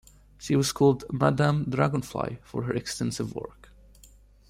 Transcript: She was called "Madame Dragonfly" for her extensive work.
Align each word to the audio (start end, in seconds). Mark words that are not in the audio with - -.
She 0.39 0.55
was 0.55 0.71
called 0.71 1.03
"Madame 1.11 1.65
Dragonfly" 1.69 2.39
for 2.41 2.63
her 2.63 2.73
extensive 2.73 3.35
work. 3.35 3.69